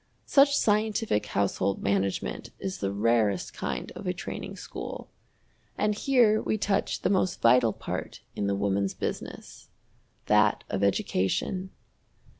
[0.25, 5.11] Such scientific household management is the rarest kind of a training school.
[5.77, 9.69] And here we touch the most vital part in the Woman's Business
[10.25, 11.69] that of education.